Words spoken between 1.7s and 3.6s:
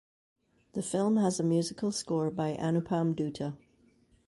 score by Anupam Dutta.